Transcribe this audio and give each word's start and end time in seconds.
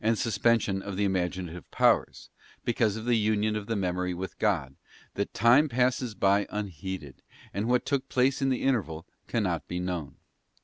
suspension 0.15 0.81
of 0.81 0.97
the 0.97 1.05
imaginative 1.05 1.69
powers, 1.69 2.31
because 2.65 2.95
of 2.95 3.05
the 3.05 3.17
union 3.19 3.55
of 3.55 3.67
the 3.67 3.75
memory 3.75 4.15
with 4.15 4.39
God, 4.39 4.73
that 5.13 5.31
time 5.31 5.69
passes 5.69 6.15
by 6.15 6.47
unheeded, 6.49 7.21
and 7.53 7.67
what 7.69 7.85
took 7.85 8.09
place 8.09 8.41
in 8.41 8.49
the 8.49 8.63
interval 8.63 9.05
cannot 9.27 9.67
be 9.67 9.79
known. 9.79 10.15